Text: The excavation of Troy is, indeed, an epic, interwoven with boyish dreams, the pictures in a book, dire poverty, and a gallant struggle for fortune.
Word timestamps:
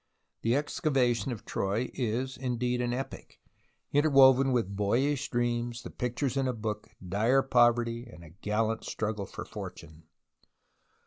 The 0.41 0.55
excavation 0.55 1.31
of 1.31 1.45
Troy 1.45 1.91
is, 1.93 2.35
indeed, 2.35 2.81
an 2.81 2.91
epic, 2.91 3.39
interwoven 3.93 4.51
with 4.51 4.75
boyish 4.75 5.29
dreams, 5.29 5.83
the 5.83 5.91
pictures 5.91 6.35
in 6.35 6.47
a 6.47 6.53
book, 6.53 6.89
dire 7.07 7.43
poverty, 7.43 8.05
and 8.11 8.23
a 8.23 8.31
gallant 8.31 8.83
struggle 8.83 9.27
for 9.27 9.45
fortune. 9.45 10.05